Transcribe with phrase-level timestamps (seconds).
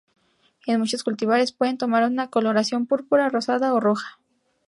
[0.65, 4.17] En muchos cultivares pueden tomar una coloración púrpura, rosada o roja.